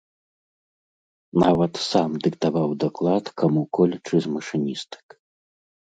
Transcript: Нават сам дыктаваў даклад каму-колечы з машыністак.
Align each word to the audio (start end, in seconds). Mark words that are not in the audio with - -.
Нават 1.43 1.73
сам 1.91 2.09
дыктаваў 2.27 2.69
даклад 2.87 3.25
каму-колечы 3.43 4.15
з 4.27 4.37
машыністак. 4.37 5.05